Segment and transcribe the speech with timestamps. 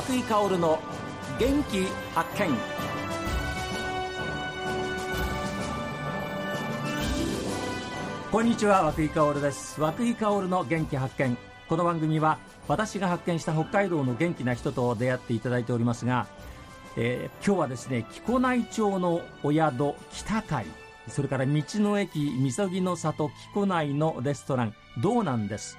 [0.00, 0.78] 和久井薫の
[1.38, 1.84] 元気
[2.14, 2.56] 発見。
[8.32, 9.78] こんにちは和井薫です。
[9.78, 11.36] 和井薫の元気発見。
[11.68, 16.26] この番組は私が発見した北海道の元気な人と出会っていただいておりますが、
[16.96, 20.64] えー、今日はですね木古内町のお宿北海
[21.08, 25.76] それから道の駅みそぎの里木古内のレストラン道南です、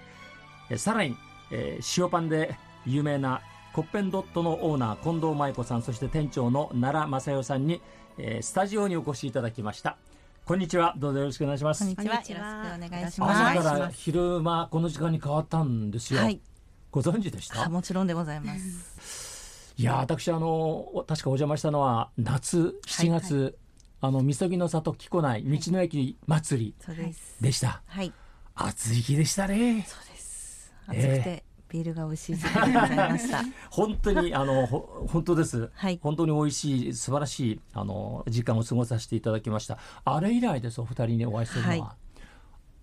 [0.77, 1.17] さらに、
[1.51, 3.41] えー、塩パンで有名な
[3.73, 7.81] コッペンドットのオーナー近藤舞子さんそして店長の奈良正代さんに、
[8.17, 9.97] えー、スタジオにお越しいただきました
[10.43, 10.95] こんにちは。
[10.97, 11.79] どうぞよろしくお願いします。
[11.81, 12.03] こんにちは。
[12.03, 13.59] よろしくお願いします。
[13.59, 16.19] 朝から昼間この時間に変わったんですよ。
[16.19, 16.41] はい、
[16.89, 17.69] ご存知でした？
[17.69, 19.73] もちろんでございます。
[19.77, 23.53] いや私あの確かお邪魔したのは夏7月、はいはい、
[24.01, 26.75] あのみそぎの里木古内道の駅祭り
[27.39, 27.83] でした。
[27.85, 28.11] はい。
[28.55, 29.85] 暑い日でしたね。
[29.87, 30.73] そうです。
[30.87, 32.71] 暑くて、えービールが美味しいでござい
[33.11, 33.41] ました。
[33.71, 35.99] 本当にあの本当です、はい。
[36.03, 39.77] 本当に美味しい素晴らしいあの時間を過ごさせていただきました。
[40.03, 42.23] あれ以来ですお二人にお会いするのは、はい、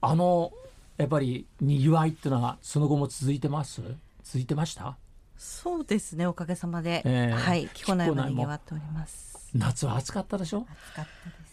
[0.01, 0.53] あの
[0.97, 3.83] やっぱりにぎわいっていうのはその後も続いてます？
[4.25, 4.97] 続いてました？
[5.37, 9.51] そうですねおかげさまで、えー、はい木古内もにぎわっております。
[9.55, 10.67] 夏は暑かったでしょ？
[10.71, 11.49] 暑かったです。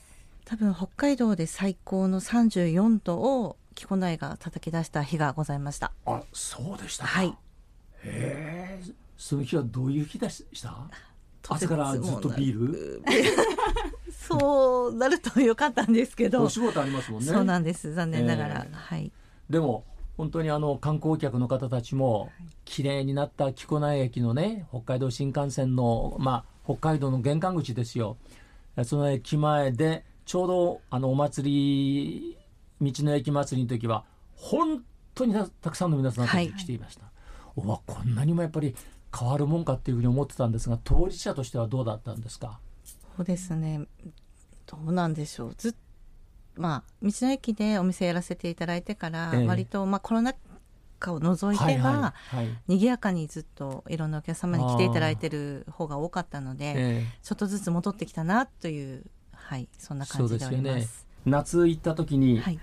[0.45, 7.27] 多分北海道で最高の34度を木古内が叩き出した日がございましたあそうでしたはい
[8.03, 8.81] へえ
[9.17, 10.75] その日はどういう日でした
[11.47, 13.03] 朝からずっとビール
[14.27, 19.11] そうなるとよかったんですけどお仕事ありますもんねそうなんです残念ながら、えー、はい
[19.49, 19.83] でも
[20.17, 22.31] 本当にあの観光客の方たちも
[22.63, 28.17] 綺麗になった木古内駅のね北海道新幹線のまあ北海道の玄関口ですよ
[28.83, 32.37] その駅前でちょうどあのお祭り
[32.81, 34.03] 道の駅祭りの時は
[34.35, 37.11] 本当にたくさんの皆さんが来ていました、は
[37.57, 38.75] い、おわこんなにもやっぱり
[39.17, 42.59] 変わるもんかっていうふうに思ってたんですが当事者としてはどうだったんですか？
[43.15, 43.85] そうですね。
[44.65, 45.55] どうなんでしょう。
[45.57, 45.75] ずっ
[46.57, 50.33] まあ道の駅でお店やらせていただいてから、えー、割と、まあ、コロナ
[50.99, 61.04] 禍を除いては、はいはい、賑やかにずっといろんなお客様に来ていただいてる方が多かったので、えー、ちょっとずつ戻ってきたなという、はい、そんな感じでおります。
[61.25, 62.59] 夏行った時に、はい、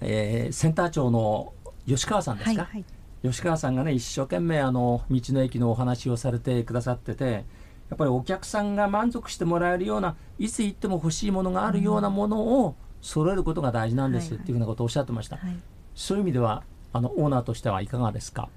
[0.00, 1.52] えー、センター長の
[1.86, 2.84] 吉川さんですか、はいはい、
[3.22, 7.44] 吉川さんがね一生懸命あの道の駅のお話をされてくださってて
[7.90, 15.50] やっぱりお客さんが満足してもらえるようないつ行っても欲しいものがあるようなものを揃えることが大事なんですっていうふうなことをおっしゃってました、はい。
[15.50, 15.58] はい、
[15.94, 16.62] そういう意味では
[16.92, 18.48] あのオーナーとしてはいかがですか？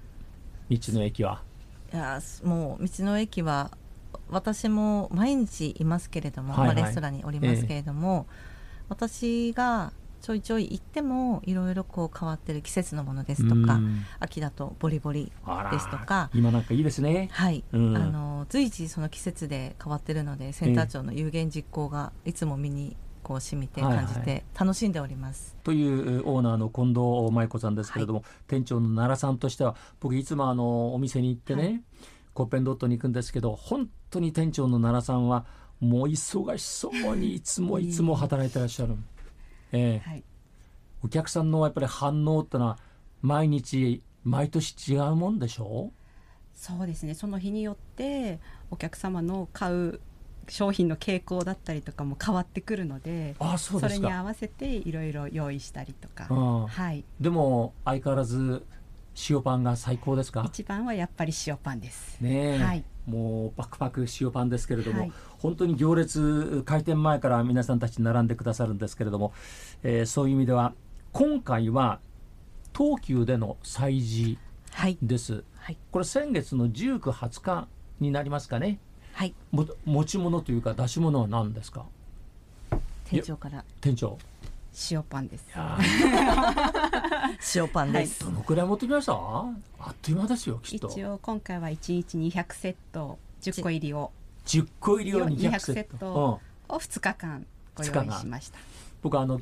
[0.70, 1.42] 道の駅は。
[1.94, 3.72] いやもう道の駅は
[4.30, 8.34] 私も毎日いますけれども、はいはい、まあ、レストランにおりますけれども、え
[8.90, 13.80] 私がちょいちょい行ってもいろいろこう変わってる季節のものですとか
[14.20, 15.32] 秋だとボリボリ
[15.72, 17.30] ですとか今なんかいいですね。
[17.32, 31.82] はい、あの随時その季節で変わってるのでセンター長の有言実行がいつも身にこう染みて感じて楽しんでおります、はいはい、というオーナーの近藤舞子さんですけれども、はい、店長の奈良さんとしては僕いつもあのお店に行ってね、はい、
[32.34, 35.46] コッペンドットに行くんですけど本当に店長の奈良さんは
[35.80, 38.96] もう忙しそうにいつもいつも働いてらっしゃる、
[39.72, 40.24] えー、はい、
[41.04, 42.80] お客さんのやっぱり反応ってのは
[43.22, 45.92] 毎日毎年違うもんでしょ？
[45.92, 45.92] う
[46.58, 47.14] そうですね。
[47.14, 48.40] その日によって
[48.72, 50.00] お客様の買う
[50.48, 56.26] 商品の傾向だったりとかも変わってくるのであそそれに合わせていろいろ用意したりとか、
[56.68, 58.64] はい、でも相変わらず
[59.30, 60.44] 塩パンが最高ですか？
[60.46, 62.20] 一番はやっぱり塩パンです。
[62.22, 69.34] ねはいもうパクパク塩パンですけれども、はい、本当に行列開店前から皆さんたち並んでくださるんですけれども、
[69.84, 70.74] えー、そういう意味では
[71.14, 72.00] 今回は
[72.76, 74.38] 東急での催事
[75.02, 75.44] です、はい。
[75.58, 77.68] はい、これ先月の19、20日
[78.00, 78.80] になりますかね、
[79.14, 81.86] はい、も持ち物というか出し物は何ですか？
[83.06, 83.64] 店長から。
[83.82, 84.18] 店長
[84.92, 85.46] 塩パンです。
[87.56, 89.14] 塩パンです、はい、どのくらい持ってきました？
[89.14, 89.54] あ
[89.92, 90.90] っという間ですよきっと。
[90.90, 94.12] 一応今回は一日二百セット十個入りを
[94.46, 97.46] 十個入りを二百セットを二日間
[97.76, 98.60] ご用意しました。
[99.02, 99.40] 僕あの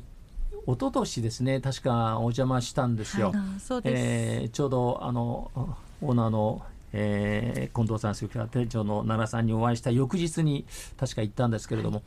[0.66, 3.32] 一昨年ですね確かお邪魔したんですよ。
[3.32, 3.94] はい、そうです。
[3.96, 5.50] えー、ちょうどあの
[6.00, 6.62] オーナーの
[6.96, 10.64] えー、近藤さんそれから店長の奈良さんにお会いした翌日に
[10.96, 12.04] 確か行ったんですけれども、はい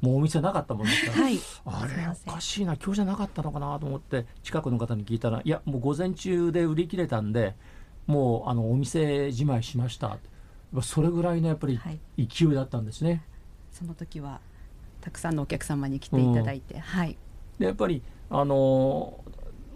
[0.00, 7.56] もうお店なかったもんですから、はい、あれおかしいな今日じゃなかったのかなと思って近くの方に聞いたらいやもう午前中で売り切れたんで
[8.06, 10.18] もうあのお店じまいしました。
[10.82, 11.80] それぐらいのやっぱり
[12.18, 13.20] 勢いだったんですね、はい、
[13.72, 14.40] その時は
[15.00, 17.16] たくさんのお客様に来ていただいて、うん、はい。
[17.58, 19.24] でやっぱりあの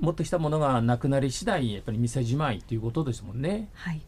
[0.00, 3.70] 持ってきたものがなくなり次第やっぱり店じまいということですもんね。
[3.72, 4.02] はい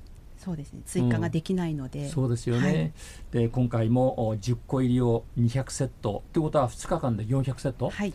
[0.44, 0.82] そうですね。
[0.84, 2.92] 追加ができないので、うん、そうですよね、
[3.32, 6.22] はい、で今回も10個入りを200セット。
[6.32, 8.12] ということは2日間で400セット、はい、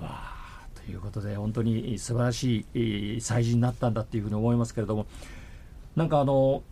[0.00, 0.32] わ
[0.74, 5.06] ということで本当に素晴らしい催事になったんだっていうふうに思いますけれども。
[5.96, 6.62] なんかあの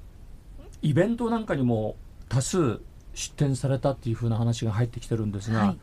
[0.82, 1.96] イベントなんかにも
[2.28, 2.80] 多数
[3.14, 5.78] 出展されたっていうふうな話が入ってきてるんですが、はい、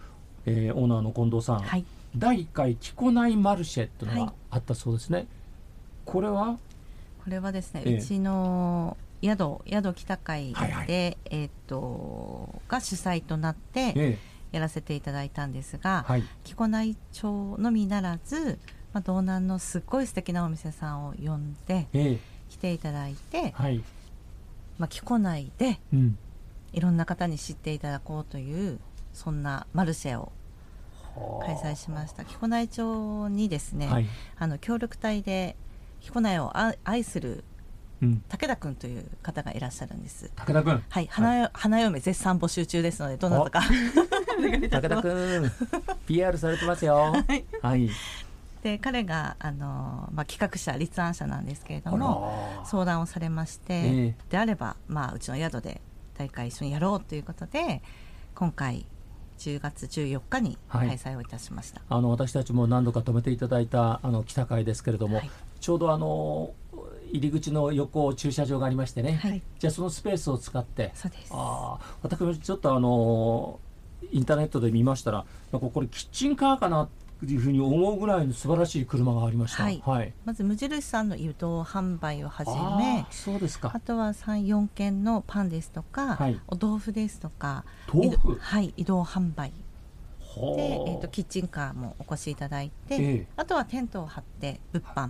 [0.47, 1.85] えー、オーナーの近藤さん、はい、
[2.15, 5.27] 第1回木古内マルシェというのがあったそうですね、
[6.05, 6.57] これは？
[7.23, 18.59] これはですね、えー、うちの宿宿北海で、はいはい、えー、っとが主催となって、えーやらせていただいたんですが、はい、木古内町のみならず、
[18.93, 21.87] まあ、道南のすっごい素敵なお店さんを呼んで、
[22.49, 23.83] 来ていただいて、はい、
[24.77, 26.17] まあ、木古内で、うん、
[26.73, 28.79] いろんな方に知っていただこうという
[29.13, 30.31] そんなマルシェを
[31.45, 32.23] 開催しました。
[32.23, 34.05] 木古内町にですね、はい、
[34.37, 35.55] あの協力隊で
[35.99, 36.53] 木古内を
[36.83, 37.43] 愛する
[38.01, 40.29] 武田君という方がいらっしゃるんです。
[40.35, 40.83] 武田君。
[40.89, 43.61] はい、花,、はい、花嫁絶賛募集中ですので、どなたか。
[44.39, 45.51] 武田君、
[46.05, 46.95] PR されてますよ。
[46.95, 47.45] はい。
[47.61, 47.89] はい、
[48.61, 52.47] で、彼が、あの、まあ、企画者、立案者なんですけれども。
[52.65, 55.81] 相談をされまして、えー、であれば、まあ、うちの宿で
[56.17, 57.81] 大会一緒にやろうということで
[58.35, 58.85] 今回
[59.39, 66.51] 10月14日に開催をいたしました、はい、あの私たちも何度か止めていただいたあの北会ですけれども、はい、ちょうどあの
[67.11, 70.91] 入り口の横駐車場がありましてね、はい、じゃあそのスペースを使って。
[70.93, 71.31] そうです。
[71.33, 73.59] あ私もちょっとあの
[74.11, 76.87] インターネットで見ましたらなんかこれキッチンカーかな
[77.25, 83.71] いうふうに思うぐらいの素晴らしい車がありました、はい、はい、まず無印さんの移動販売をはじめそうですか。
[83.73, 88.35] あとは34軒のパンですとか、はい、お豆腐ですとか豆腐？
[88.39, 89.51] はい移動販売。
[90.37, 95.09] で、えーと、キッチンカーもお越しいただいて、えー、あとはテントを張って物販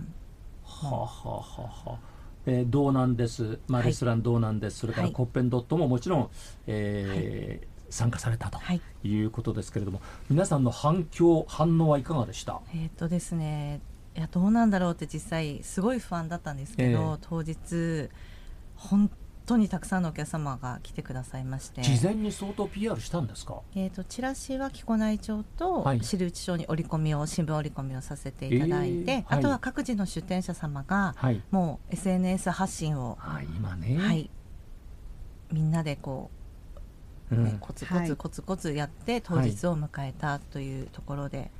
[0.68, 1.44] はあ、はあは
[1.86, 1.98] あはあ。
[2.46, 6.30] えー、どうなんです、まあ、レストランどうなんです、それからコッペンドットももちろん、
[6.66, 8.58] えー参加されたと
[9.02, 9.18] い。
[9.24, 12.60] うことですけれども、はい、皆さんの反響反応はいかがでした？
[12.74, 13.80] えっ、とですね
[14.14, 18.10] いやどうなんだろうって実際すごい不安だったんですけど、えー、当日
[18.76, 19.10] 本
[19.48, 21.82] 当にたくさんのお客様が来てくださいまして。
[21.82, 31.14] 事前に相当 PR したんですか、えーと、チラシは木古内町と知内町に折り込みを新聞折り込みをさせていただいて、えー、あとは各自の出店者様が、
[31.50, 34.30] もう SNS 発信を、はい、今ね、はい、
[35.50, 36.38] みんなでこう
[37.36, 41.50] ね、コツコツコツコツやって当日を迎えたというところで、はい、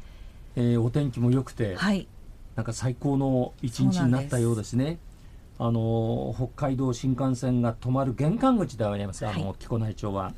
[0.56, 2.08] えー、お天気も良くて、はい、
[2.56, 4.98] なんか最高の一日になったようですね。
[5.58, 9.26] あの北海道新幹線が止まる玄関口であります。
[9.26, 10.32] あの、木古内町は。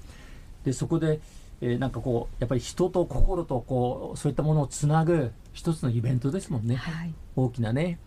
[0.65, 1.21] でそこで、
[1.61, 7.99] えー、なんかこうやっぱり人と心とこうそういったものをつなぐ一つのイベントですもんね、はい、大きなね。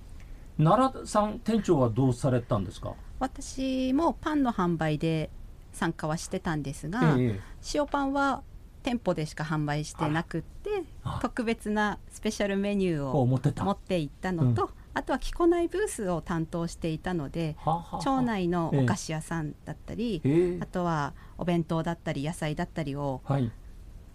[0.57, 2.93] 奈良さん店長はどうされたんですか？
[3.19, 5.29] 私もパンの販売で
[5.71, 7.39] 参加はしてたんですが、ええ、
[7.73, 8.43] 塩パンは
[8.83, 10.83] 店舗でしか販売してなくって
[11.21, 17.55] 特別なスペシャルメニューを持っていったのと、うん、あとは木古内ブースを担当していたので
[18.03, 23.51] 町内のお菓子屋さんだったり、え、あとはお弁当だったり野菜だったりを、はい、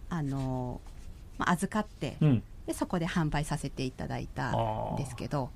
[0.09, 0.81] あの
[1.39, 4.51] まあ、預かって、うん、でそこで販売させていただいた
[4.93, 5.51] んですけど。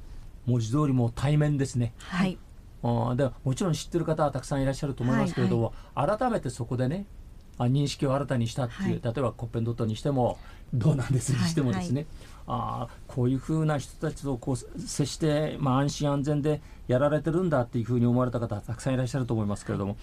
[0.46, 1.92] 文字通りも対面ですね。
[1.98, 2.38] はい。
[2.82, 7.21] あでもちろん知ってる方はたくさんいらっしゃると思いますけれども、はいはい、改めてそこでねあ
[7.58, 10.38] 認識を新たにしたっていう、はい、例えばコッペンドットにしても
[10.74, 12.06] どうなんですにしてもですね、
[12.46, 12.58] はい。
[12.58, 19.96] はい、あこういうふうな人たちとこう接して、まあ、安心安全でやられてるんだっていうふうに思われた方たくさんいらっしゃると思いますけれども、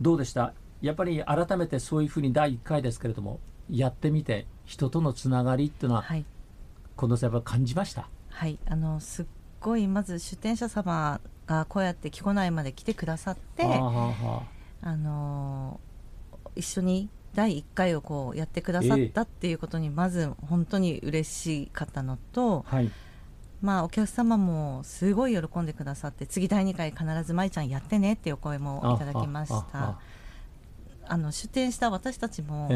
[0.00, 0.54] どうでした？
[0.80, 3.40] やっぱり改めてそういうふうに第1回ですけれども
[3.70, 6.24] やってみて人とのつながりっていうのは、はい、
[6.96, 8.08] 近藤さんやっぱ感じました？
[8.30, 8.58] はい。
[8.66, 9.26] あのすっ
[9.60, 15.80] ごいまず出店者様がこうやって木古内まで来てくださってあの
[16.58, 22.90] 一緒に第1回をこうやってくださったっていうことにまず本当に嬉しかったのと、はい、
[23.62, 29.98] まあお客様もすごい喜んでくださって次第2回必ず舞ちゃんやってねっていうお声もいただきました。
[31.10, 32.68] あの出店した私たちも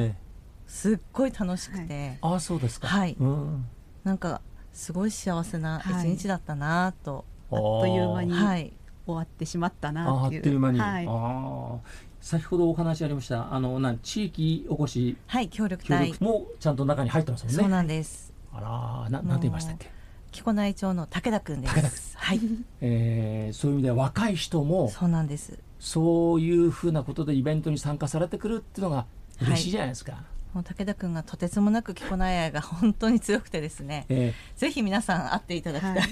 [0.67, 2.89] すっごい楽しくて、はい、あそうですか。
[2.89, 3.67] はい、うん、
[4.05, 4.41] なんか
[4.73, 8.73] すごい幸せな一日だったなとあっという間に
[9.07, 10.41] 終わってしまったなっていう。
[10.41, 11.79] あっという間に、はい、あ
[12.21, 17.59] 先ほどお話ありましたあのなん地域おこしはい協力隊もちゃんと中に入ってますもんね。
[17.61, 18.33] そうなんです。
[18.53, 19.91] あらななんて言いましたっけ？
[20.31, 22.17] 木古内町の武田君です。
[22.17, 22.41] はい。
[22.81, 25.59] えー、そういう意味では若い人もそうなんです。
[25.79, 29.05] そういうふうなことでイベントに参加されてくるっていうのが
[29.43, 30.13] 嬉しいじゃないですか。
[30.13, 30.23] はい、
[30.55, 36.07] もう武田君がとてつもなく着こなやが本当に強くてですね、えー、ぜひ皆さん会っていただきたい、はい、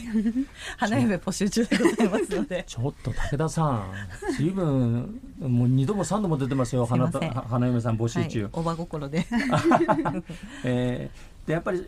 [0.78, 2.34] 花嫁募集中でございます。
[2.34, 3.92] の でちょっと武田さん
[4.38, 6.86] 随分もう二度も三度も出てますよ。
[6.86, 9.26] 花花嫁さん募集中、はい、おば心で、
[10.64, 11.86] えー、でやっぱり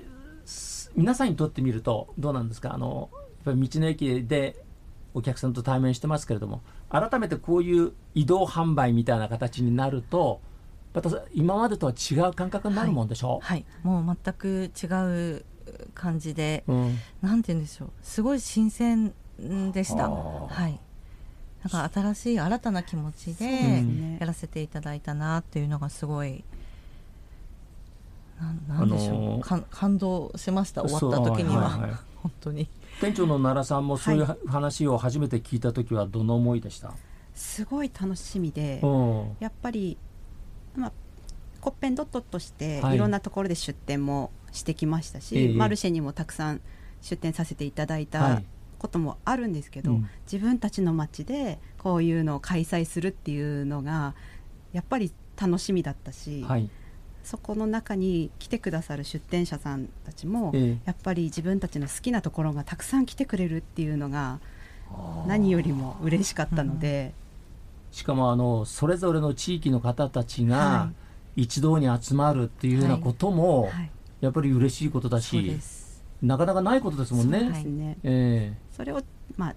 [0.95, 2.75] 皆さんにとってみるとどうなんですか？
[2.75, 3.09] あの
[3.47, 4.63] やっぱり道の駅で
[5.15, 10.41] お客さんと対面してますけれども改めてこういう移動販売みたいな形になると
[10.95, 13.41] また今までとは違う感覚になるもんでしょ？
[13.43, 14.87] う、はい、はい、もう全く違
[15.39, 15.45] う
[15.95, 17.91] 感じで、うん、なんて言うんでしょう。
[18.03, 19.13] すごい新鮮
[19.73, 20.11] でした。
[20.11, 20.79] はい。
[21.65, 23.85] なんか新しい新たな気持ちで
[24.19, 26.43] やらせていただいたなっていうのがすごい、
[28.69, 32.69] ななんでしょう、あのー、感動しました終わった時には、はいはい、 本当に。
[33.01, 36.93] 店長の奈良さんもそういう話を初めて聞いた時はどの思いでした、
[37.33, 38.83] すごい楽しみで
[39.39, 39.97] やっぱり
[40.75, 40.93] まあ、
[41.61, 42.99] コッペンドットとしてい。
[42.99, 46.61] ろんなところで出店もしてきましたし、はい、マルシェにもたくさん
[47.01, 48.43] 出店させていただいた
[48.79, 50.01] こともあるんですけど、はい。
[50.01, 54.15] うん、自分たちの街でこういうのを開催するっていうのが
[54.73, 56.69] やっぱり楽しみだったし、はい、
[57.23, 60.53] そこの中に来てくださる出店者さんたちも、
[60.85, 64.41] やっぱり自分たちの好きなところがたくさん来てくれるっていうのが
[65.27, 67.15] 何よりも嬉しかったので。
[67.93, 70.91] しかもあのそれぞれの地域の方たちが
[71.37, 73.71] 一堂に集まるっていうようなことも、
[74.21, 75.59] やっぱり嬉しいことだし、
[76.23, 77.41] なかなかないことですもんね。
[77.41, 77.99] そね。
[78.03, 79.03] えー、それを、
[79.37, 79.55] まあ、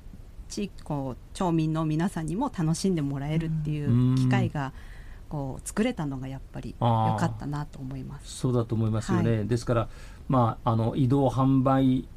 [0.49, 4.73] 地域こう町民の皆さんにも楽しんでもらえるっていう機会が、
[5.29, 8.37] こう作れたのがやっぱり良かったなと思います。
[8.37, 9.37] そうだと思いますよね。
[9.37, 9.89] はい、ですから、
[10.27, 12.07] まあ、あの移動販売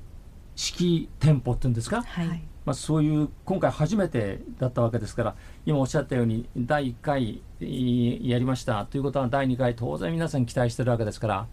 [0.57, 5.35] 式店舗っていうんですか、はい、まあ、そういう今回初めてだったわけですから
[5.65, 8.85] 今おっしゃったように第1回やりました。
[8.85, 11.47] ということは第2回当然皆さん期待してるわけですから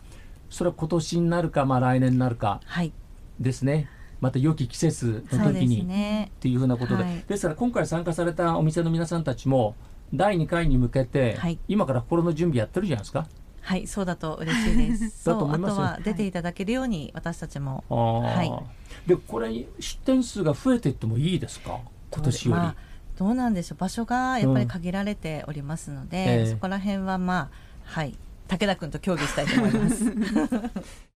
[0.49, 2.59] それは今年になるか、まあ、来年になるか
[3.39, 3.73] ですね。
[3.73, 3.87] はい
[4.21, 9.75] また良き季節の時に、ね、っていうふうなことで、はい、ですから今回参加されたお店の皆さんたちも
[10.13, 13.27] 第2回に向けて、はい、今から心の準備やってるじゃないですか。
[13.65, 15.25] はいそうだと嬉しいです。
[15.25, 21.79] だと思いますあとは出ていただけるように私たちも、はい、でこれ出店数が増えていってもいいですか？
[22.11, 22.75] 今年より、まあ、
[23.17, 23.77] どうなんでしょう。
[23.79, 26.43] 場所がやっぱり限られておりますので、うんえ。
[26.43, 27.49] ー、そこら辺はまあ
[27.85, 28.15] はい。
[28.47, 30.05] 武田君と協議したいと思います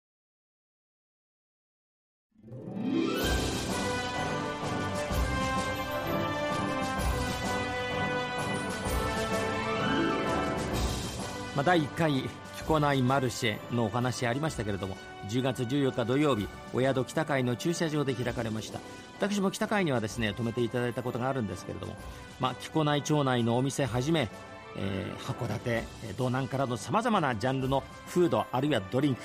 [11.57, 12.21] まあ、第1回
[12.55, 14.95] 着こないマルシェのお話ありましたけれども
[15.27, 18.79] 10月14日土曜日お宿北海の駐車場で開かれました。
[19.17, 21.95] 私も北海にはですね泊めていただいたことがあるんですけれども、
[22.39, 24.29] まあ、着こない町内のお店はじめ、
[24.77, 25.83] えー、函館
[26.15, 29.23] 道南からのさまざまなジャンルのフードあるいはドリンク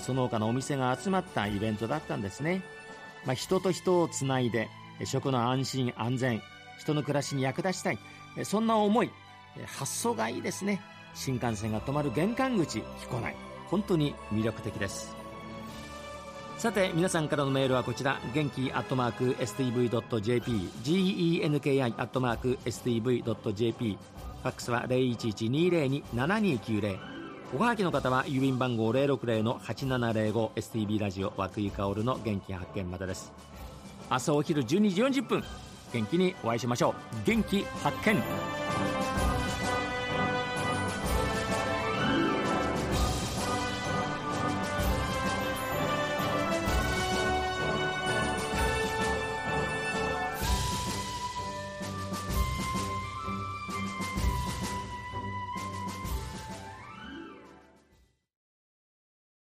[0.00, 2.62] その他のお店が集まったイベントだったんですね、
[3.24, 4.68] まあ、人と人をつないで
[5.06, 6.42] 食の安心安全
[6.78, 7.98] 人の暮らしに役立ちたい
[8.44, 9.10] そんな思い
[9.66, 10.82] 発想がいいですね。
[11.14, 13.34] 新幹線が止まる玄関口彦内
[13.68, 15.16] 本当に魅力的です。
[16.58, 18.20] さて皆さんからのメールはこちら。
[18.32, 23.98] 元気アットマーク STV.jp genki アットマーク STV.jp
[24.42, 27.14] ファックスは0112027290
[27.54, 33.32] おはがきの方は郵便番号 060-8705STB ラジオ和久井薫の元気発見までです。
[34.10, 35.44] 明日お昼12時40分。
[35.92, 36.94] 元気にお会いしましょう。
[37.24, 38.63] 元気発見。